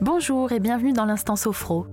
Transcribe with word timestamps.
Bonjour 0.00 0.52
et 0.52 0.60
bienvenue 0.60 0.92
dans 0.92 1.06
l'Instant 1.06 1.34
Sophro. 1.34 1.84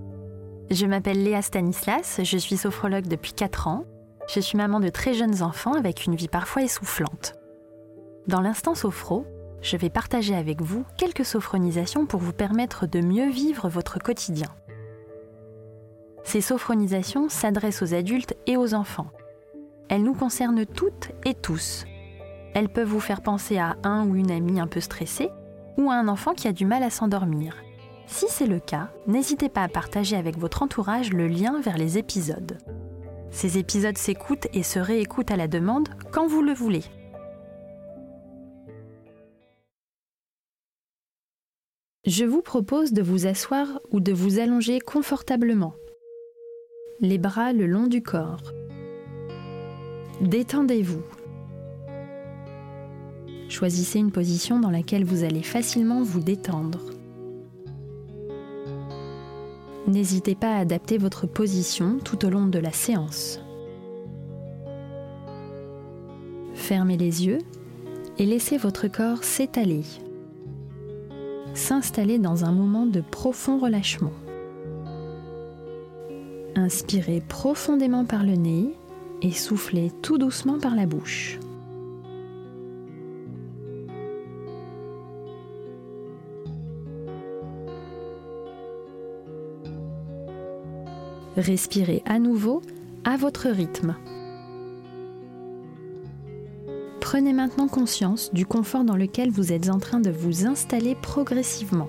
Je 0.70 0.86
m'appelle 0.86 1.24
Léa 1.24 1.42
Stanislas, 1.42 2.20
je 2.22 2.38
suis 2.38 2.56
sophrologue 2.56 3.08
depuis 3.08 3.32
4 3.32 3.66
ans. 3.66 3.84
Je 4.32 4.38
suis 4.38 4.56
maman 4.56 4.78
de 4.78 4.90
très 4.90 5.12
jeunes 5.12 5.42
enfants 5.42 5.72
avec 5.72 6.06
une 6.06 6.14
vie 6.14 6.28
parfois 6.28 6.62
essoufflante. 6.62 7.34
Dans 8.28 8.40
l'Instant 8.40 8.76
Sophro, 8.76 9.26
je 9.60 9.76
vais 9.76 9.90
partager 9.90 10.36
avec 10.36 10.62
vous 10.62 10.84
quelques 10.96 11.24
sophronisations 11.24 12.06
pour 12.06 12.20
vous 12.20 12.32
permettre 12.32 12.86
de 12.86 13.00
mieux 13.00 13.28
vivre 13.28 13.68
votre 13.68 13.98
quotidien. 13.98 14.54
Ces 16.22 16.42
sophronisations 16.42 17.28
s'adressent 17.28 17.82
aux 17.82 17.92
adultes 17.92 18.36
et 18.46 18.56
aux 18.56 18.74
enfants. 18.74 19.10
Elles 19.88 20.04
nous 20.04 20.14
concernent 20.14 20.64
toutes 20.64 21.10
et 21.24 21.34
tous. 21.34 21.86
Elles 22.54 22.68
peuvent 22.68 22.86
vous 22.86 23.00
faire 23.00 23.22
penser 23.22 23.58
à 23.58 23.74
un 23.82 24.06
ou 24.06 24.14
une 24.14 24.30
amie 24.30 24.60
un 24.60 24.68
peu 24.68 24.80
stressée 24.80 25.30
ou 25.76 25.90
à 25.90 25.94
un 25.94 26.06
enfant 26.06 26.34
qui 26.34 26.46
a 26.46 26.52
du 26.52 26.66
mal 26.66 26.84
à 26.84 26.90
s'endormir. 26.90 27.56
Si 28.06 28.26
c'est 28.28 28.46
le 28.46 28.60
cas, 28.60 28.90
n'hésitez 29.06 29.48
pas 29.48 29.64
à 29.64 29.68
partager 29.68 30.16
avec 30.16 30.38
votre 30.38 30.62
entourage 30.62 31.12
le 31.12 31.26
lien 31.26 31.60
vers 31.60 31.76
les 31.76 31.98
épisodes. 31.98 32.58
Ces 33.30 33.58
épisodes 33.58 33.98
s'écoutent 33.98 34.46
et 34.54 34.62
se 34.62 34.78
réécoutent 34.78 35.30
à 35.30 35.36
la 35.36 35.48
demande 35.48 35.88
quand 36.12 36.26
vous 36.26 36.42
le 36.42 36.54
voulez. 36.54 36.84
Je 42.06 42.24
vous 42.24 42.40
propose 42.40 42.92
de 42.92 43.02
vous 43.02 43.26
asseoir 43.26 43.80
ou 43.90 43.98
de 43.98 44.12
vous 44.12 44.38
allonger 44.38 44.78
confortablement, 44.78 45.74
les 47.00 47.18
bras 47.18 47.52
le 47.52 47.66
long 47.66 47.88
du 47.88 48.00
corps. 48.00 48.52
Détendez-vous. 50.20 51.02
Choisissez 53.48 53.98
une 53.98 54.12
position 54.12 54.60
dans 54.60 54.70
laquelle 54.70 55.04
vous 55.04 55.24
allez 55.24 55.42
facilement 55.42 56.02
vous 56.02 56.20
détendre. 56.20 56.95
N'hésitez 59.86 60.34
pas 60.34 60.54
à 60.54 60.58
adapter 60.58 60.98
votre 60.98 61.26
position 61.26 61.98
tout 62.02 62.24
au 62.26 62.30
long 62.30 62.46
de 62.46 62.58
la 62.58 62.72
séance. 62.72 63.40
Fermez 66.54 66.96
les 66.96 67.24
yeux 67.24 67.38
et 68.18 68.26
laissez 68.26 68.56
votre 68.56 68.88
corps 68.88 69.22
s'étaler, 69.22 69.84
s'installer 71.54 72.18
dans 72.18 72.44
un 72.44 72.50
moment 72.50 72.86
de 72.86 73.00
profond 73.00 73.58
relâchement. 73.58 74.12
Inspirez 76.56 77.22
profondément 77.28 78.04
par 78.04 78.24
le 78.24 78.34
nez 78.34 78.74
et 79.22 79.30
soufflez 79.30 79.92
tout 80.02 80.18
doucement 80.18 80.58
par 80.58 80.74
la 80.74 80.86
bouche. 80.86 81.38
Respirez 91.36 92.02
à 92.06 92.18
nouveau 92.18 92.62
à 93.04 93.18
votre 93.18 93.50
rythme. 93.50 93.94
Prenez 97.00 97.34
maintenant 97.34 97.68
conscience 97.68 98.32
du 98.32 98.46
confort 98.46 98.84
dans 98.84 98.96
lequel 98.96 99.30
vous 99.30 99.52
êtes 99.52 99.68
en 99.68 99.78
train 99.78 100.00
de 100.00 100.10
vous 100.10 100.46
installer 100.46 100.94
progressivement. 100.94 101.88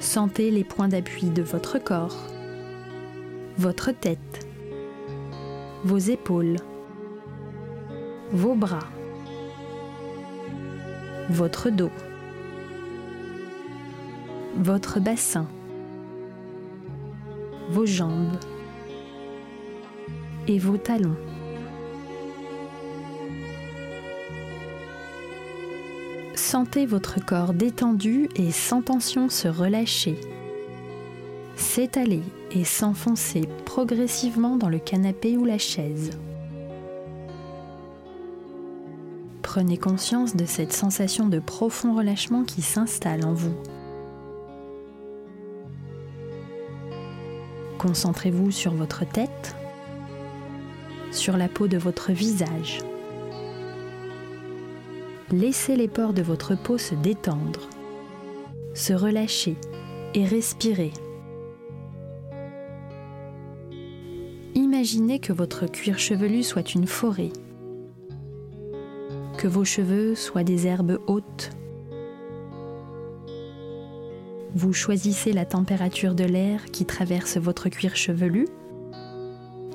Sentez 0.00 0.50
les 0.50 0.64
points 0.64 0.88
d'appui 0.88 1.30
de 1.30 1.42
votre 1.42 1.78
corps, 1.78 2.16
votre 3.56 3.92
tête, 3.92 4.46
vos 5.84 5.98
épaules, 5.98 6.56
vos 8.32 8.56
bras, 8.56 8.88
votre 11.30 11.70
dos, 11.70 11.92
votre 14.56 14.98
bassin 14.98 15.46
vos 17.70 17.86
jambes 17.86 18.36
et 20.46 20.58
vos 20.58 20.78
talons. 20.78 21.16
Sentez 26.34 26.86
votre 26.86 27.22
corps 27.24 27.52
détendu 27.52 28.28
et 28.36 28.50
sans 28.52 28.80
tension 28.80 29.28
se 29.28 29.48
relâcher, 29.48 30.18
s'étaler 31.56 32.22
et 32.52 32.64
s'enfoncer 32.64 33.42
progressivement 33.66 34.56
dans 34.56 34.70
le 34.70 34.78
canapé 34.78 35.36
ou 35.36 35.44
la 35.44 35.58
chaise. 35.58 36.10
Prenez 39.42 39.76
conscience 39.76 40.36
de 40.36 40.46
cette 40.46 40.72
sensation 40.72 41.26
de 41.26 41.38
profond 41.38 41.94
relâchement 41.94 42.44
qui 42.44 42.62
s'installe 42.62 43.26
en 43.26 43.34
vous. 43.34 43.54
Concentrez-vous 47.78 48.50
sur 48.50 48.74
votre 48.74 49.08
tête, 49.08 49.54
sur 51.12 51.36
la 51.36 51.48
peau 51.48 51.68
de 51.68 51.78
votre 51.78 52.10
visage. 52.10 52.80
Laissez 55.30 55.76
les 55.76 55.86
pores 55.86 56.12
de 56.12 56.22
votre 56.22 56.56
peau 56.56 56.76
se 56.76 56.96
détendre, 56.96 57.68
se 58.74 58.92
relâcher 58.92 59.56
et 60.14 60.24
respirer. 60.24 60.92
Imaginez 64.56 65.20
que 65.20 65.32
votre 65.32 65.66
cuir 65.66 66.00
chevelu 66.00 66.42
soit 66.42 66.74
une 66.74 66.88
forêt, 66.88 67.30
que 69.36 69.46
vos 69.46 69.64
cheveux 69.64 70.16
soient 70.16 70.44
des 70.44 70.66
herbes 70.66 70.98
hautes 71.06 71.50
vous 74.58 74.72
choisissez 74.72 75.32
la 75.32 75.44
température 75.44 76.16
de 76.16 76.24
l'air 76.24 76.64
qui 76.72 76.84
traverse 76.84 77.36
votre 77.36 77.68
cuir 77.68 77.94
chevelu 77.94 78.48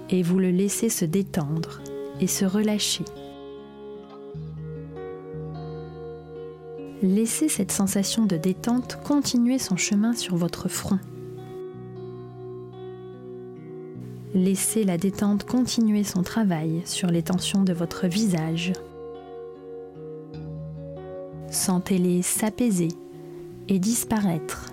et 0.10 0.22
vous 0.22 0.40
le 0.40 0.52
laissez 0.52 0.90
se 0.90 1.06
détendre 1.06 1.82
et 2.20 2.28
se 2.28 2.44
relâcher. 2.44 3.06
Laissez 7.02 7.48
cette 7.48 7.72
sensation 7.72 8.26
de 8.26 8.36
détente 8.36 9.00
continuer 9.06 9.58
son 9.58 9.78
chemin 9.78 10.12
sur 10.12 10.36
votre 10.36 10.68
front. 10.68 11.00
Laissez 14.34 14.84
la 14.84 14.98
détente 14.98 15.46
continuer 15.46 16.04
son 16.04 16.24
travail 16.24 16.82
sur 16.84 17.08
les 17.08 17.24
tensions 17.24 17.64
de 17.64 17.72
votre 17.72 18.08
visage. 18.08 18.74
Sentez-les 21.50 22.22
s'apaiser 22.22 22.90
et 23.70 23.80
disparaître. 23.80 24.73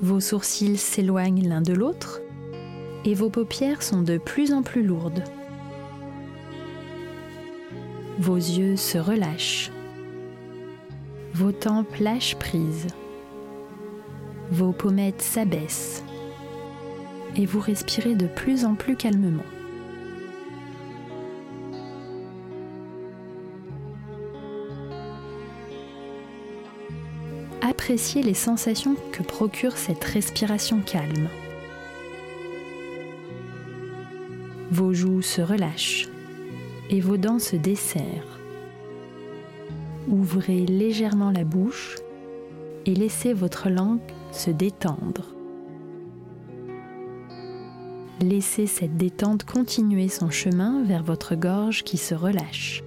Vos 0.00 0.20
sourcils 0.20 0.78
s'éloignent 0.78 1.48
l'un 1.48 1.60
de 1.60 1.72
l'autre 1.72 2.20
et 3.04 3.14
vos 3.14 3.30
paupières 3.30 3.82
sont 3.82 4.02
de 4.02 4.18
plus 4.18 4.52
en 4.52 4.62
plus 4.62 4.82
lourdes. 4.82 5.24
Vos 8.18 8.36
yeux 8.36 8.76
se 8.76 8.98
relâchent. 8.98 9.70
Vos 11.34 11.52
tempes 11.52 11.96
lâchent 11.98 12.36
prise. 12.36 12.86
Vos 14.50 14.72
pommettes 14.72 15.22
s'abaissent. 15.22 16.04
Et 17.36 17.44
vous 17.44 17.60
respirez 17.60 18.14
de 18.14 18.26
plus 18.26 18.64
en 18.64 18.74
plus 18.74 18.96
calmement. 18.96 19.42
Appréciez 27.88 28.22
les 28.22 28.34
sensations 28.34 28.96
que 29.12 29.22
procure 29.22 29.78
cette 29.78 30.04
respiration 30.04 30.82
calme. 30.84 31.30
Vos 34.70 34.92
joues 34.92 35.22
se 35.22 35.40
relâchent 35.40 36.06
et 36.90 37.00
vos 37.00 37.16
dents 37.16 37.38
se 37.38 37.56
desserrent. 37.56 38.38
Ouvrez 40.06 40.66
légèrement 40.66 41.30
la 41.30 41.44
bouche 41.44 41.96
et 42.84 42.94
laissez 42.94 43.32
votre 43.32 43.70
langue 43.70 44.00
se 44.32 44.50
détendre. 44.50 45.34
Laissez 48.20 48.66
cette 48.66 48.98
détente 48.98 49.44
continuer 49.44 50.08
son 50.08 50.28
chemin 50.28 50.82
vers 50.84 51.02
votre 51.02 51.36
gorge 51.36 51.84
qui 51.84 51.96
se 51.96 52.14
relâche. 52.14 52.82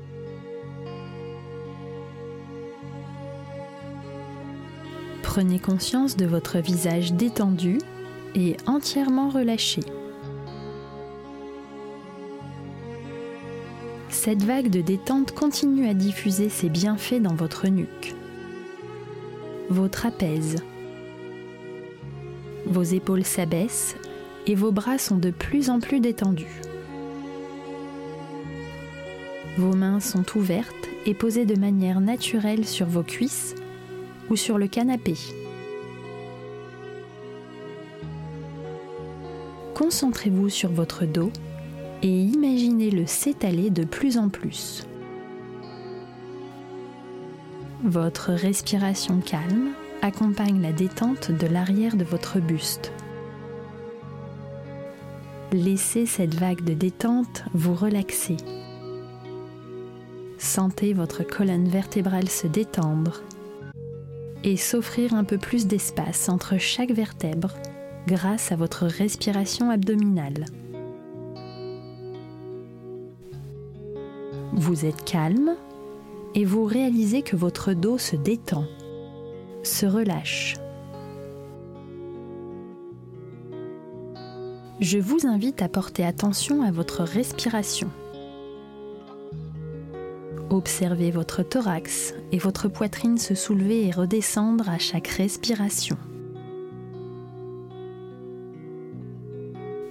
Prenez 5.33 5.59
conscience 5.59 6.17
de 6.17 6.25
votre 6.25 6.57
visage 6.57 7.13
détendu 7.13 7.77
et 8.35 8.57
entièrement 8.65 9.29
relâché. 9.29 9.79
Cette 14.09 14.43
vague 14.43 14.69
de 14.69 14.81
détente 14.81 15.31
continue 15.31 15.87
à 15.87 15.93
diffuser 15.93 16.49
ses 16.49 16.67
bienfaits 16.67 17.21
dans 17.21 17.33
votre 17.33 17.69
nuque, 17.69 18.13
vos 19.69 19.87
trapèzes. 19.87 20.57
Vos 22.65 22.83
épaules 22.83 23.23
s'abaissent 23.23 23.95
et 24.47 24.55
vos 24.55 24.73
bras 24.73 24.97
sont 24.97 25.17
de 25.17 25.31
plus 25.31 25.69
en 25.69 25.79
plus 25.79 26.01
détendus. 26.01 26.61
Vos 29.57 29.77
mains 29.77 30.01
sont 30.01 30.25
ouvertes 30.35 30.89
et 31.05 31.13
posées 31.13 31.45
de 31.45 31.57
manière 31.57 32.01
naturelle 32.01 32.65
sur 32.65 32.87
vos 32.87 33.03
cuisses 33.03 33.55
ou 34.29 34.35
sur 34.35 34.57
le 34.57 34.67
canapé. 34.67 35.15
Concentrez-vous 39.75 40.49
sur 40.49 40.71
votre 40.71 41.05
dos 41.05 41.31
et 42.03 42.07
imaginez-le 42.07 43.05
s'étaler 43.05 43.69
de 43.69 43.83
plus 43.83 44.17
en 44.17 44.29
plus. 44.29 44.85
Votre 47.83 48.31
respiration 48.31 49.21
calme 49.21 49.71
accompagne 50.03 50.61
la 50.61 50.71
détente 50.71 51.31
de 51.31 51.47
l'arrière 51.47 51.95
de 51.95 52.03
votre 52.03 52.39
buste. 52.39 52.91
Laissez 55.51 56.05
cette 56.05 56.35
vague 56.35 56.63
de 56.63 56.73
détente 56.73 57.43
vous 57.53 57.73
relaxer. 57.73 58.37
Sentez 60.37 60.93
votre 60.93 61.23
colonne 61.23 61.67
vertébrale 61.67 62.29
se 62.29 62.47
détendre 62.47 63.21
et 64.43 64.57
s'offrir 64.57 65.13
un 65.13 65.23
peu 65.23 65.37
plus 65.37 65.67
d'espace 65.67 66.29
entre 66.29 66.57
chaque 66.57 66.91
vertèbre 66.91 67.53
grâce 68.07 68.51
à 68.51 68.55
votre 68.55 68.85
respiration 68.85 69.69
abdominale. 69.69 70.45
Vous 74.53 74.85
êtes 74.85 75.03
calme 75.05 75.55
et 76.35 76.45
vous 76.45 76.65
réalisez 76.65 77.21
que 77.21 77.35
votre 77.35 77.73
dos 77.73 77.97
se 77.97 78.15
détend, 78.15 78.65
se 79.63 79.85
relâche. 79.85 80.55
Je 84.79 84.97
vous 84.97 85.27
invite 85.27 85.61
à 85.61 85.69
porter 85.69 86.03
attention 86.03 86.63
à 86.63 86.71
votre 86.71 87.03
respiration. 87.03 87.89
Observez 90.51 91.11
votre 91.11 91.43
thorax 91.43 92.13
et 92.33 92.37
votre 92.37 92.67
poitrine 92.67 93.17
se 93.17 93.35
soulever 93.35 93.87
et 93.87 93.91
redescendre 93.91 94.67
à 94.69 94.77
chaque 94.79 95.07
respiration. 95.07 95.97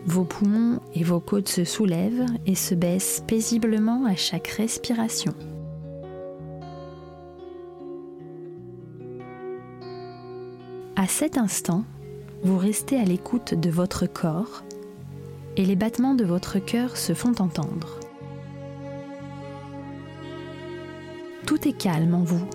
Vos 0.04 0.24
poumons 0.24 0.80
et 0.94 1.02
vos 1.02 1.20
côtes 1.20 1.48
se 1.48 1.64
soulèvent 1.64 2.26
et 2.44 2.54
se 2.54 2.74
baissent 2.74 3.24
paisiblement 3.26 4.04
à 4.04 4.16
chaque 4.16 4.48
respiration. 4.48 5.32
À 10.94 11.06
cet 11.06 11.38
instant, 11.38 11.84
vous 12.42 12.58
restez 12.58 12.98
à 12.98 13.04
l'écoute 13.04 13.54
de 13.54 13.70
votre 13.70 14.04
corps 14.04 14.62
et 15.56 15.64
les 15.64 15.76
battements 15.76 16.14
de 16.14 16.24
votre 16.24 16.58
cœur 16.58 16.98
se 16.98 17.14
font 17.14 17.34
entendre. 17.38 17.99
Calme 21.68 22.14
en 22.14 22.22
vous. 22.22 22.48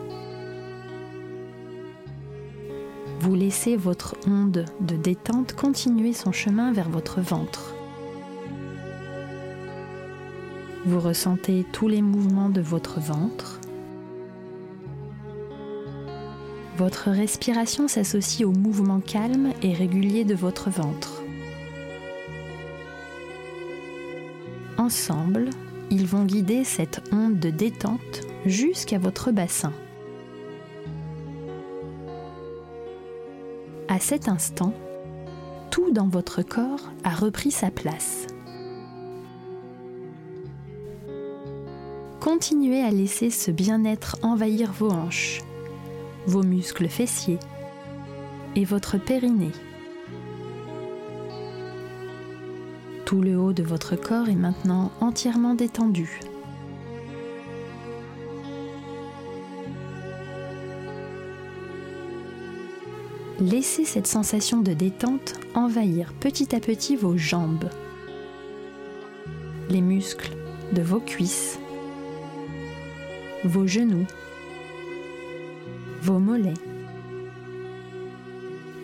Vous 3.19 3.35
laissez 3.35 3.77
votre 3.77 4.15
onde 4.27 4.65
de 4.81 4.95
détente 4.95 5.53
continuer 5.53 6.11
son 6.11 6.31
chemin 6.31 6.73
vers 6.73 6.89
votre 6.89 7.21
ventre. 7.21 7.75
Vous 10.85 10.99
ressentez 10.99 11.65
tous 11.71 11.87
les 11.87 12.01
mouvements 12.01 12.49
de 12.49 12.61
votre 12.61 12.99
ventre. 12.99 13.61
Votre 16.77 17.11
respiration 17.11 17.87
s'associe 17.87 18.47
au 18.47 18.51
mouvement 18.51 18.99
calme 18.99 19.53
et 19.61 19.73
régulier 19.73 20.25
de 20.25 20.35
votre 20.35 20.69
ventre. 20.69 21.21
Ensemble, 24.77 25.49
ils 25.95 26.07
vont 26.07 26.25
guider 26.25 26.65
cette 26.65 27.01
onde 27.13 27.39
de 27.39 27.49
détente 27.49 28.27
jusqu'à 28.45 28.99
votre 28.99 29.31
bassin. 29.31 29.71
À 33.87 33.97
cet 33.99 34.27
instant, 34.27 34.73
tout 35.71 35.91
dans 35.91 36.09
votre 36.09 36.41
corps 36.41 36.91
a 37.05 37.15
repris 37.15 37.49
sa 37.49 37.71
place. 37.71 38.27
Continuez 42.19 42.81
à 42.81 42.91
laisser 42.91 43.29
ce 43.29 43.49
bien-être 43.51 44.17
envahir 44.21 44.73
vos 44.73 44.91
hanches, 44.91 45.43
vos 46.27 46.43
muscles 46.43 46.89
fessiers 46.89 47.39
et 48.57 48.65
votre 48.65 48.97
périnée. 48.97 49.53
Tout 53.05 53.21
le 53.21 53.37
haut 53.37 53.53
de 53.53 53.61
votre 53.61 53.95
corps 53.95 54.29
est 54.29 54.35
maintenant 54.35 54.91
entièrement 54.99 55.53
détendu. 55.53 56.19
Laissez 63.39 63.85
cette 63.85 64.07
sensation 64.07 64.61
de 64.61 64.73
détente 64.73 65.35
envahir 65.53 66.13
petit 66.13 66.55
à 66.55 66.59
petit 66.59 66.95
vos 66.95 67.15
jambes, 67.15 67.69
les 69.69 69.81
muscles 69.81 70.31
de 70.71 70.81
vos 70.81 70.99
cuisses, 70.99 71.59
vos 73.43 73.67
genoux, 73.67 74.07
vos 76.01 76.17
mollets, 76.17 76.53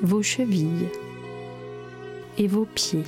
vos 0.04 0.22
chevilles 0.22 0.90
et 2.38 2.48
vos 2.48 2.66
pieds. 2.66 3.06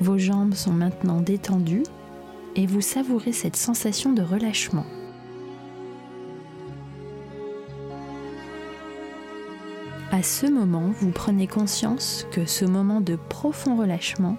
Vos 0.00 0.18
jambes 0.18 0.54
sont 0.54 0.72
maintenant 0.72 1.20
détendues 1.20 1.82
et 2.54 2.66
vous 2.66 2.80
savourez 2.80 3.32
cette 3.32 3.56
sensation 3.56 4.12
de 4.12 4.22
relâchement. 4.22 4.86
À 10.10 10.22
ce 10.22 10.46
moment, 10.46 10.90
vous 11.00 11.10
prenez 11.10 11.46
conscience 11.46 12.26
que 12.32 12.46
ce 12.46 12.64
moment 12.64 13.00
de 13.00 13.16
profond 13.28 13.76
relâchement 13.76 14.36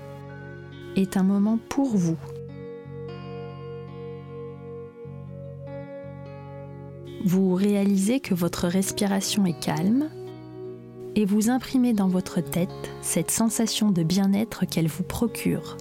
est 0.95 1.15
un 1.15 1.23
moment 1.23 1.59
pour 1.69 1.95
vous. 1.95 2.17
Vous 7.23 7.53
réalisez 7.53 8.19
que 8.19 8.33
votre 8.33 8.67
respiration 8.67 9.45
est 9.45 9.59
calme 9.59 10.09
et 11.15 11.25
vous 11.25 11.49
imprimez 11.49 11.93
dans 11.93 12.07
votre 12.07 12.41
tête 12.41 12.69
cette 13.01 13.31
sensation 13.31 13.91
de 13.91 14.03
bien-être 14.03 14.65
qu'elle 14.65 14.87
vous 14.87 15.03
procure. 15.03 15.77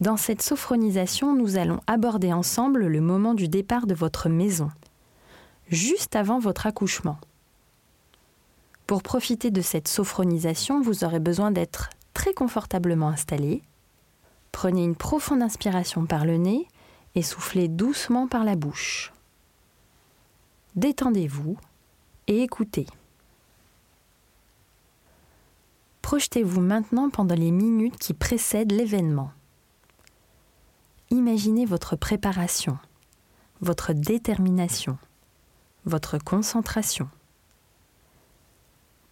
Dans 0.00 0.16
cette 0.16 0.42
sophronisation, 0.42 1.34
nous 1.34 1.56
allons 1.56 1.80
aborder 1.86 2.32
ensemble 2.32 2.86
le 2.86 3.00
moment 3.00 3.34
du 3.34 3.48
départ 3.48 3.86
de 3.86 3.94
votre 3.94 4.28
maison 4.28 4.70
juste 5.70 6.16
avant 6.16 6.38
votre 6.38 6.66
accouchement. 6.66 7.18
Pour 8.86 9.02
profiter 9.02 9.50
de 9.50 9.62
cette 9.62 9.88
sophronisation, 9.88 10.80
vous 10.82 11.04
aurez 11.04 11.20
besoin 11.20 11.50
d'être 11.50 11.90
très 12.12 12.34
confortablement 12.34 13.08
installé. 13.08 13.62
Prenez 14.52 14.84
une 14.84 14.96
profonde 14.96 15.42
inspiration 15.42 16.06
par 16.06 16.24
le 16.24 16.36
nez 16.36 16.68
et 17.14 17.22
soufflez 17.22 17.68
doucement 17.68 18.28
par 18.28 18.44
la 18.44 18.56
bouche. 18.56 19.13
Détendez-vous 20.76 21.56
et 22.26 22.42
écoutez. 22.42 22.86
Projetez-vous 26.02 26.60
maintenant 26.60 27.10
pendant 27.10 27.34
les 27.34 27.50
minutes 27.50 27.96
qui 27.96 28.14
précèdent 28.14 28.72
l'événement. 28.72 29.32
Imaginez 31.10 31.64
votre 31.64 31.96
préparation, 31.96 32.78
votre 33.60 33.92
détermination 33.92 34.98
votre 35.86 36.18
concentration. 36.18 37.08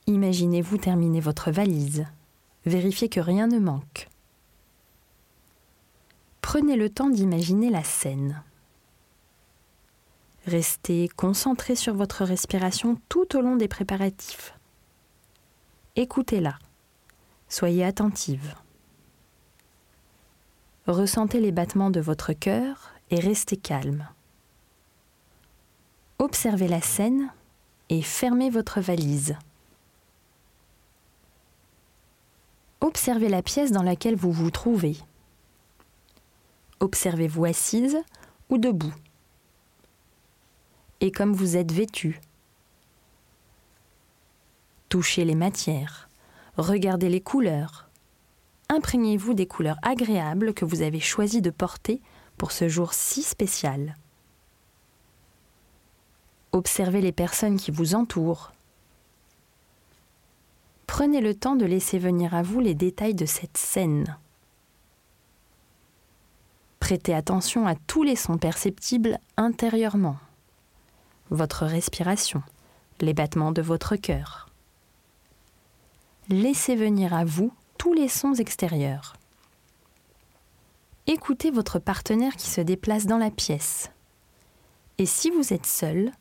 Imaginez-vous 0.07 0.79
terminer 0.79 1.21
votre 1.21 1.51
valise. 1.51 2.07
Vérifiez 2.65 3.09
que 3.09 3.21
rien 3.21 3.47
ne 3.47 3.59
manque. 3.59 4.09
Prenez 6.41 6.77
le 6.77 6.91
temps 6.91 7.11
d'imaginer 7.11 7.71
la 7.71 7.85
scène. 7.85 8.43
Restez 10.47 11.09
concentré 11.09 11.77
sur 11.77 11.95
votre 11.95 12.25
respiration 12.25 13.01
tout 13.09 13.37
au 13.37 13.41
long 13.41 13.57
des 13.57 13.69
préparatifs. 13.69 14.55
Écoutez-la. 15.95 16.59
Soyez 17.49 17.85
attentive. 17.85 18.55
Ressentez 20.87 21.39
les 21.39 21.53
battements 21.53 21.91
de 21.91 22.01
votre 22.01 22.33
cœur 22.33 22.93
et 23.11 23.21
restez 23.21 23.57
calme. 23.57 24.09
Observez 26.19 26.67
la 26.67 26.81
scène 26.81 27.31
et 27.89 28.03
fermez 28.03 28.51
votre 28.51 28.81
valise. 28.81 29.37
Observez 32.81 33.29
la 33.29 33.43
pièce 33.43 33.71
dans 33.71 33.83
laquelle 33.83 34.17
vous 34.17 34.33
vous 34.33 34.51
trouvez. 34.51 34.97
Observez-vous 36.81 37.45
assise 37.45 37.99
ou 38.51 38.59
debout. 38.59 38.93
Et 41.03 41.11
comme 41.11 41.33
vous 41.33 41.57
êtes 41.57 41.73
vêtu. 41.73 42.21
Touchez 44.89 45.25
les 45.25 45.35
matières, 45.35 46.09
regardez 46.57 47.09
les 47.09 47.21
couleurs. 47.21 47.89
imprégnez-vous 48.69 49.35
des 49.35 49.47
couleurs 49.47 49.79
agréables 49.83 50.55
que 50.55 50.65
vous 50.65 50.81
avez 50.81 51.01
choisi 51.01 51.43
de 51.43 51.51
porter 51.51 52.01
pour 52.39 52.53
ce 52.53 52.69
jour 52.69 52.95
si 52.95 53.23
spécial. 53.23 53.97
Observez 56.53 57.01
les 57.01 57.13
personnes 57.13 57.57
qui 57.57 57.73
vous 57.73 57.97
entourent. 57.97 58.53
Prenez 60.87 61.21
le 61.21 61.35
temps 61.35 61.57
de 61.57 61.67
laisser 61.67 61.99
venir 61.99 62.33
à 62.33 62.43
vous 62.43 62.61
les 62.61 62.75
détails 62.75 63.15
de 63.15 63.27
cette 63.27 63.57
scène. 63.59 64.19
Prêtez 66.79 67.13
attention 67.13 67.67
à 67.67 67.75
tous 67.75 68.05
les 68.05 68.17
sons 68.17 68.39
perceptibles 68.39 69.19
intérieurement. 69.37 70.17
Votre 71.33 71.65
respiration, 71.65 72.43
les 73.01 73.15
battements 73.15 73.53
de 73.53 73.63
votre 73.63 73.97
cœur. 73.97 74.51
Laissez 76.29 76.77
venir 76.77 77.15
à 77.15 77.25
vous 77.25 77.55
tous 77.79 77.95
les 77.95 78.09
sons 78.09 78.35
extérieurs. 78.35 79.15
Écoutez 81.07 81.51
votre 81.51 81.79
partenaire 81.79 82.37
qui 82.37 82.51
se 82.51 82.61
déplace 82.61 83.07
dans 83.07 83.17
la 83.17 83.31
pièce. 83.31 83.91
Et 84.99 85.07
si 85.07 85.31
vous 85.31 85.55
êtes 85.55 85.65
seul, 85.65 86.13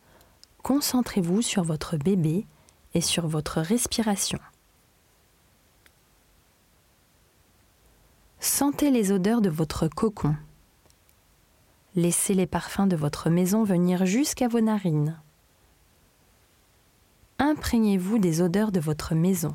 concentrez-vous 0.64 1.42
sur 1.42 1.66
votre 1.66 1.98
bébé 1.98 2.46
et 2.94 3.02
sur 3.02 3.28
votre 3.28 3.60
respiration. 3.60 4.40
Sentez 8.40 8.92
les 8.92 9.12
odeurs 9.12 9.42
de 9.42 9.50
votre 9.50 9.90
cocon. 9.90 10.38
Laissez 11.96 12.34
les 12.34 12.48
parfums 12.48 12.88
de 12.88 12.96
votre 12.96 13.30
maison 13.30 13.64
venir 13.64 14.06
jusqu'à 14.06 14.48
vos 14.48 14.62
narines. 14.62 15.20
Imprégnez-vous 17.38 18.18
des 18.18 18.42
odeurs 18.42 18.72
de 18.72 18.80
votre 18.80 19.14
maison. 19.14 19.54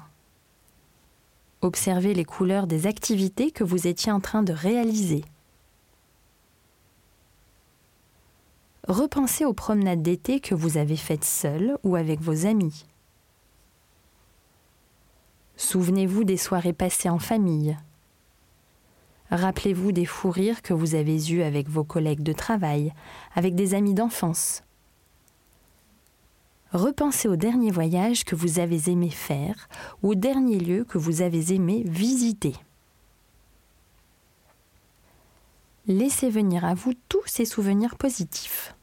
Observez 1.62 2.12
les 2.12 2.24
couleurs 2.24 2.66
des 2.66 2.86
activités 2.86 3.50
que 3.50 3.64
vous 3.64 3.86
étiez 3.86 4.12
en 4.12 4.20
train 4.20 4.42
de 4.42 4.52
réaliser. 4.52 5.24
Repensez 8.86 9.44
aux 9.44 9.54
promenades 9.54 10.02
d'été 10.02 10.38
que 10.40 10.54
vous 10.54 10.76
avez 10.76 10.96
faites 10.96 11.24
seul 11.24 11.78
ou 11.82 11.96
avec 11.96 12.20
vos 12.20 12.46
amis. 12.46 12.84
Souvenez-vous 15.56 16.24
des 16.24 16.36
soirées 16.36 16.74
passées 16.74 17.08
en 17.08 17.18
famille. 17.18 17.76
Rappelez-vous 19.30 19.92
des 19.92 20.04
fous 20.04 20.30
rires 20.30 20.62
que 20.62 20.74
vous 20.74 20.94
avez 20.94 21.30
eus 21.30 21.42
avec 21.42 21.68
vos 21.68 21.84
collègues 21.84 22.22
de 22.22 22.32
travail, 22.32 22.92
avec 23.34 23.54
des 23.54 23.74
amis 23.74 23.94
d'enfance. 23.94 24.62
Repensez 26.72 27.28
au 27.28 27.36
dernier 27.36 27.70
voyage 27.70 28.24
que 28.24 28.36
vous 28.36 28.58
avez 28.58 28.90
aimé 28.90 29.10
faire 29.10 29.68
ou 30.02 30.10
au 30.10 30.14
dernier 30.14 30.58
lieu 30.58 30.84
que 30.84 30.98
vous 30.98 31.22
avez 31.22 31.54
aimé 31.54 31.82
visiter. 31.86 32.54
Laissez 35.86 36.30
venir 36.30 36.64
à 36.64 36.74
vous 36.74 36.92
tous 37.08 37.22
ces 37.26 37.44
souvenirs 37.44 37.96
positifs. 37.96 38.74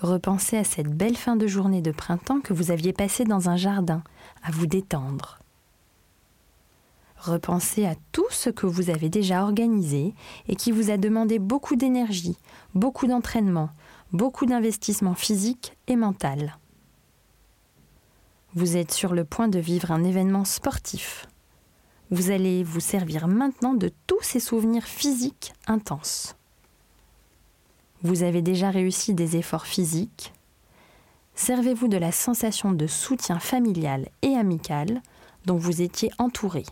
Repensez 0.00 0.56
à 0.56 0.64
cette 0.64 0.94
belle 0.94 1.16
fin 1.16 1.36
de 1.36 1.46
journée 1.46 1.82
de 1.82 1.90
printemps 1.90 2.40
que 2.40 2.54
vous 2.54 2.70
aviez 2.70 2.92
passée 2.92 3.24
dans 3.24 3.48
un 3.50 3.56
jardin, 3.56 4.02
à 4.42 4.50
vous 4.50 4.66
détendre. 4.66 5.40
Repensez 7.20 7.84
à 7.84 7.96
tout 8.12 8.26
ce 8.30 8.48
que 8.48 8.66
vous 8.66 8.88
avez 8.88 9.10
déjà 9.10 9.42
organisé 9.42 10.14
et 10.48 10.56
qui 10.56 10.72
vous 10.72 10.90
a 10.90 10.96
demandé 10.96 11.38
beaucoup 11.38 11.76
d'énergie, 11.76 12.36
beaucoup 12.74 13.06
d'entraînement, 13.06 13.68
beaucoup 14.12 14.46
d'investissement 14.46 15.14
physique 15.14 15.76
et 15.86 15.96
mental. 15.96 16.56
Vous 18.54 18.78
êtes 18.78 18.92
sur 18.92 19.12
le 19.12 19.26
point 19.26 19.48
de 19.48 19.58
vivre 19.58 19.92
un 19.92 20.02
événement 20.02 20.46
sportif. 20.46 21.28
Vous 22.10 22.30
allez 22.30 22.64
vous 22.64 22.80
servir 22.80 23.28
maintenant 23.28 23.74
de 23.74 23.90
tous 24.06 24.22
ces 24.22 24.40
souvenirs 24.40 24.84
physiques 24.84 25.52
intenses. 25.66 26.36
Vous 28.02 28.22
avez 28.22 28.40
déjà 28.40 28.70
réussi 28.70 29.12
des 29.12 29.36
efforts 29.36 29.66
physiques. 29.66 30.32
Servez-vous 31.34 31.88
de 31.88 31.98
la 31.98 32.12
sensation 32.12 32.72
de 32.72 32.86
soutien 32.86 33.38
familial 33.38 34.08
et 34.22 34.34
amical 34.34 35.02
dont 35.44 35.58
vous 35.58 35.82
étiez 35.82 36.10
entouré. 36.18 36.64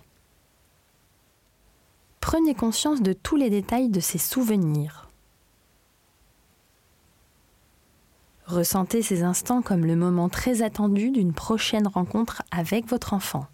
Prenez 2.20 2.54
conscience 2.54 3.02
de 3.02 3.12
tous 3.12 3.36
les 3.36 3.50
détails 3.50 3.88
de 3.88 4.00
ces 4.00 4.18
souvenirs. 4.18 5.08
Ressentez 8.46 9.02
ces 9.02 9.22
instants 9.24 9.60
comme 9.60 9.84
le 9.84 9.94
moment 9.94 10.30
très 10.30 10.62
attendu 10.62 11.10
d'une 11.10 11.34
prochaine 11.34 11.86
rencontre 11.86 12.42
avec 12.50 12.86
votre 12.86 13.12
enfant. 13.12 13.46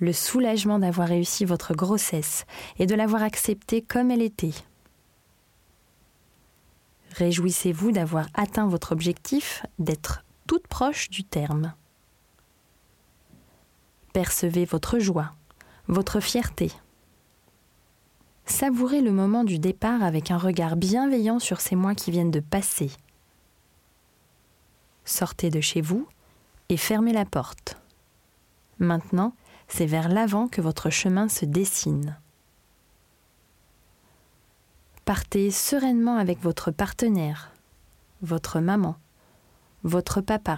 Le 0.00 0.14
soulagement 0.14 0.78
d'avoir 0.78 1.08
réussi 1.08 1.44
votre 1.44 1.74
grossesse 1.74 2.46
et 2.78 2.86
de 2.86 2.94
l'avoir 2.94 3.22
acceptée 3.22 3.82
comme 3.82 4.10
elle 4.10 4.22
était. 4.22 4.54
Réjouissez-vous 7.12 7.92
d'avoir 7.92 8.26
atteint 8.32 8.66
votre 8.66 8.92
objectif 8.92 9.64
d'être 9.78 10.24
toute 10.46 10.66
proche 10.66 11.10
du 11.10 11.22
terme. 11.22 11.74
Percevez 14.14 14.64
votre 14.64 14.98
joie, 14.98 15.32
votre 15.92 16.20
fierté. 16.20 16.72
Savourez 18.44 19.00
le 19.00 19.12
moment 19.12 19.44
du 19.44 19.58
départ 19.58 20.02
avec 20.02 20.30
un 20.30 20.38
regard 20.38 20.76
bienveillant 20.76 21.38
sur 21.38 21.60
ces 21.60 21.76
mois 21.76 21.94
qui 21.94 22.10
viennent 22.10 22.30
de 22.30 22.40
passer. 22.40 22.90
Sortez 25.04 25.50
de 25.50 25.60
chez 25.60 25.80
vous 25.80 26.06
et 26.68 26.76
fermez 26.76 27.12
la 27.12 27.24
porte. 27.24 27.76
Maintenant, 28.78 29.34
c'est 29.68 29.86
vers 29.86 30.08
l'avant 30.08 30.48
que 30.48 30.60
votre 30.60 30.90
chemin 30.90 31.28
se 31.28 31.44
dessine. 31.44 32.18
Partez 35.04 35.50
sereinement 35.50 36.16
avec 36.16 36.40
votre 36.40 36.70
partenaire, 36.70 37.52
votre 38.22 38.60
maman, 38.60 38.96
votre 39.82 40.20
papa, 40.20 40.56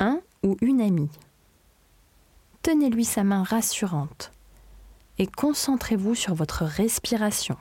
un 0.00 0.20
ou 0.42 0.56
une 0.60 0.80
amie. 0.80 1.10
Tenez-lui 2.62 3.04
sa 3.04 3.24
main 3.24 3.42
rassurante 3.42 4.32
et 5.18 5.26
concentrez-vous 5.26 6.14
sur 6.14 6.34
votre 6.34 6.64
respiration. 6.64 7.56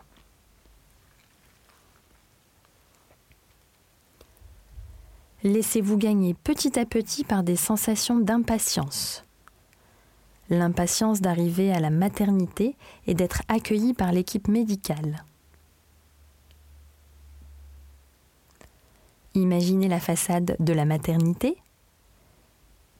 Laissez-vous 5.43 5.97
gagner 5.97 6.33
petit 6.33 6.77
à 6.77 6.85
petit 6.85 7.23
par 7.23 7.43
des 7.43 7.55
sensations 7.55 8.19
d'impatience. 8.19 9.23
L'impatience 10.49 11.21
d'arriver 11.21 11.71
à 11.71 11.79
la 11.79 11.91
maternité 11.91 12.75
et 13.07 13.13
d'être 13.13 13.43
accueilli 13.47 13.93
par 13.93 14.11
l'équipe 14.11 14.49
médicale. 14.49 15.23
Imaginez 19.33 19.87
la 19.87 20.01
façade 20.01 20.57
de 20.59 20.73
la 20.73 20.83
maternité. 20.83 21.55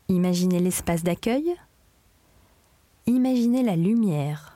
Imaginez 0.07 0.59
l'espace 0.59 1.03
d'accueil. 1.03 1.55
Imaginez 3.09 3.63
la 3.63 3.75
lumière. 3.75 4.55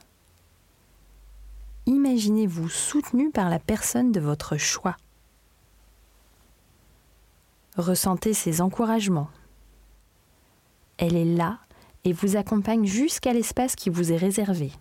Imaginez-vous 1.87 2.69
soutenu 2.69 3.31
par 3.31 3.49
la 3.49 3.57
personne 3.57 4.11
de 4.11 4.19
votre 4.19 4.57
choix. 4.57 4.95
Ressentez 7.77 8.35
ses 8.35 8.61
encouragements. 8.61 9.31
Elle 10.99 11.15
est 11.15 11.25
là 11.25 11.61
et 12.03 12.13
vous 12.13 12.35
accompagne 12.35 12.85
jusqu'à 12.85 13.33
l'espace 13.33 13.75
qui 13.75 13.89
vous 13.89 14.11
est 14.11 14.17
réservé. 14.17 14.71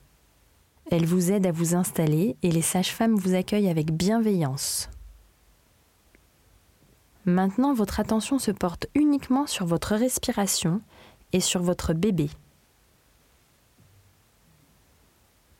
Elle 0.90 1.06
vous 1.06 1.32
aide 1.32 1.46
à 1.46 1.52
vous 1.52 1.74
installer 1.74 2.36
et 2.42 2.50
les 2.50 2.60
sages-femmes 2.60 3.14
vous 3.14 3.34
accueillent 3.34 3.70
avec 3.70 3.90
bienveillance. 3.90 4.90
Maintenant, 7.24 7.72
votre 7.72 8.00
attention 8.00 8.38
se 8.38 8.50
porte 8.50 8.86
uniquement 8.94 9.46
sur 9.46 9.64
votre 9.64 9.94
respiration 9.96 10.82
et 11.32 11.40
sur 11.40 11.62
votre 11.62 11.94
bébé. 11.94 12.28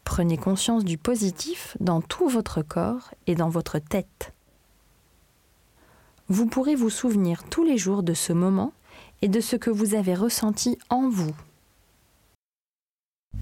Prenez 0.05 0.37
conscience 0.37 0.85
du 0.85 0.99
positif 0.99 1.77
dans 1.81 2.01
tout 2.01 2.29
votre 2.29 2.63
corps 2.63 3.11
et 3.27 3.35
dans 3.35 3.49
votre 3.49 3.79
tête. 3.79 4.33
Vous 6.29 6.47
pourrez 6.47 6.75
vous 6.75 6.91
souvenir 6.91 7.45
tous 7.45 7.65
les 7.65 7.77
jours 7.77 8.03
de 8.03 8.15
ce 8.15 8.33
moment 8.33 8.73
et 9.23 9.29
de 9.29 9.41
ce 9.41 9.57
que 9.57 9.71
vous 9.71 9.95
avez 9.95 10.15
ressenti 10.15 10.79
en 10.91 11.09
vous. 11.09 11.35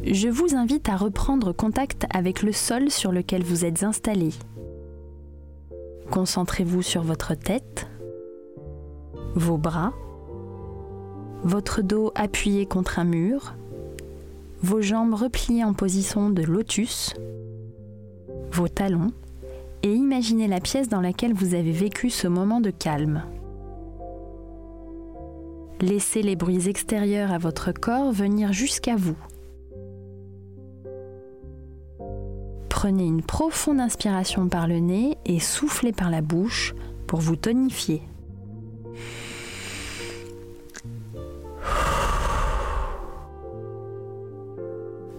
Je 0.03 0.29
vous 0.29 0.55
invite 0.55 0.89
à 0.89 0.97
reprendre 0.97 1.53
contact 1.53 2.07
avec 2.11 2.43
le 2.43 2.53
sol 2.53 2.91
sur 2.91 3.13
lequel 3.13 3.43
vous 3.43 3.65
êtes 3.65 3.83
installé. 3.83 4.31
Concentrez-vous 6.11 6.83
sur 6.83 7.03
votre 7.03 7.35
tête, 7.35 7.87
vos 9.35 9.59
bras, 9.59 9.93
votre 11.45 11.83
dos 11.83 12.13
appuyé 12.15 12.67
contre 12.67 12.99
un 12.99 13.05
mur, 13.05 13.55
vos 14.63 14.81
jambes 14.81 15.15
repliées 15.15 15.65
en 15.65 15.73
position 15.73 16.31
de 16.31 16.43
lotus, 16.43 17.15
vos 18.53 18.69
talons, 18.69 19.13
et 19.83 19.93
imaginez 19.93 20.49
la 20.49 20.61
pièce 20.61 20.89
dans 20.89 21.01
laquelle 21.01 21.33
vous 21.33 21.55
avez 21.55 21.73
vécu 21.73 22.11
ce 22.11 22.29
moment 22.29 22.61
de 22.61 22.71
calme. 22.71 23.23
Laissez 25.81 26.21
les 26.21 26.37
bruits 26.37 26.69
extérieurs 26.69 27.33
à 27.33 27.39
votre 27.39 27.73
corps 27.73 28.13
venir 28.13 28.53
jusqu'à 28.53 28.97
vous. 28.97 29.17
Prenez 32.69 33.05
une 33.05 33.23
profonde 33.23 33.81
inspiration 33.81 34.49
par 34.49 34.67
le 34.67 34.79
nez 34.79 35.17
et 35.25 35.41
soufflez 35.41 35.93
par 35.93 36.11
la 36.11 36.21
bouche 36.21 36.75
pour 37.07 37.21
vous 37.21 37.37
tonifier. 37.37 38.03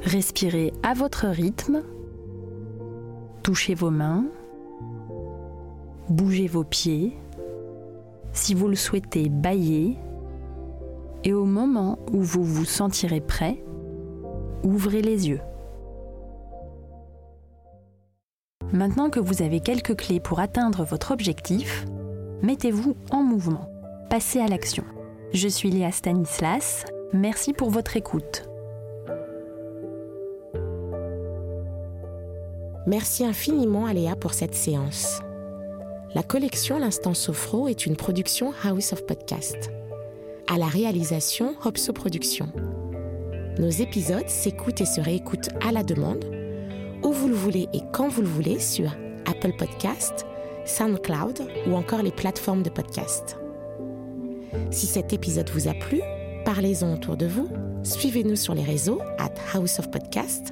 Respirez 0.03 0.73
à 0.81 0.93
votre 0.93 1.27
rythme. 1.27 1.83
Touchez 3.43 3.75
vos 3.75 3.91
mains. 3.91 4.25
Bougez 6.09 6.47
vos 6.47 6.63
pieds. 6.63 7.17
Si 8.33 8.53
vous 8.55 8.67
le 8.67 8.75
souhaitez, 8.75 9.29
baillez. 9.29 9.97
Et 11.23 11.33
au 11.33 11.45
moment 11.45 11.99
où 12.11 12.21
vous 12.21 12.43
vous 12.43 12.65
sentirez 12.65 13.21
prêt, 13.21 13.63
ouvrez 14.63 15.01
les 15.01 15.29
yeux. 15.29 15.41
Maintenant 18.73 19.09
que 19.09 19.19
vous 19.19 19.43
avez 19.43 19.59
quelques 19.59 19.97
clés 19.97 20.19
pour 20.19 20.39
atteindre 20.39 20.83
votre 20.83 21.11
objectif, 21.11 21.85
mettez-vous 22.41 22.95
en 23.11 23.21
mouvement. 23.21 23.69
Passez 24.09 24.39
à 24.39 24.47
l'action. 24.47 24.83
Je 25.33 25.47
suis 25.47 25.69
Léa 25.69 25.91
Stanislas. 25.91 26.85
Merci 27.13 27.53
pour 27.53 27.69
votre 27.69 27.97
écoute. 27.97 28.50
Merci 32.91 33.23
infiniment 33.23 33.85
à 33.85 33.93
Léa 33.93 34.17
pour 34.17 34.33
cette 34.33 34.53
séance. 34.53 35.21
La 36.13 36.23
collection 36.23 36.77
L'Instant 36.77 37.13
Sophro 37.13 37.69
est 37.69 37.85
une 37.85 37.95
production 37.95 38.51
House 38.65 38.91
of 38.91 39.05
Podcast. 39.05 39.71
À 40.49 40.57
la 40.57 40.65
réalisation, 40.65 41.55
Hopso 41.63 41.93
Productions. 41.93 42.49
Nos 43.59 43.69
épisodes 43.69 44.27
s'écoutent 44.27 44.81
et 44.81 44.85
se 44.85 44.99
réécoutent 44.99 45.51
à 45.65 45.71
la 45.71 45.83
demande, 45.83 46.25
où 47.01 47.13
vous 47.13 47.29
le 47.29 47.33
voulez 47.33 47.69
et 47.71 47.79
quand 47.93 48.09
vous 48.09 48.23
le 48.23 48.27
voulez 48.27 48.59
sur 48.59 48.91
Apple 49.25 49.53
Podcast, 49.57 50.25
SoundCloud 50.65 51.47
ou 51.67 51.75
encore 51.75 52.03
les 52.03 52.11
plateformes 52.11 52.61
de 52.61 52.69
podcast. 52.69 53.37
Si 54.69 54.85
cet 54.85 55.13
épisode 55.13 55.49
vous 55.51 55.69
a 55.69 55.73
plu, 55.73 56.01
parlez-en 56.43 56.93
autour 56.93 57.15
de 57.15 57.25
vous, 57.25 57.47
suivez-nous 57.83 58.35
sur 58.35 58.53
les 58.53 58.63
réseaux 58.63 58.99
at 59.17 59.31
House 59.53 59.79
of 59.79 59.89
Podcast 59.91 60.51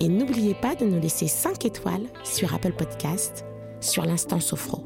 et 0.00 0.08
n'oubliez 0.08 0.54
pas 0.54 0.74
de 0.74 0.84
nous 0.84 1.00
laisser 1.00 1.28
5 1.28 1.64
étoiles 1.64 2.06
sur 2.22 2.54
Apple 2.54 2.72
Podcast 2.72 3.44
sur 3.80 4.04
l'instant 4.04 4.40
Sophro. 4.40 4.84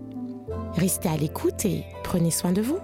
Restez 0.74 1.08
à 1.08 1.16
l'écoute 1.16 1.64
et 1.64 1.84
prenez 2.04 2.30
soin 2.30 2.52
de 2.52 2.62
vous. 2.62 2.78